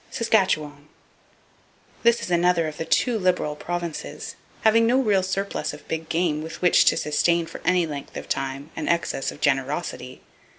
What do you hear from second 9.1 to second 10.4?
of generosity.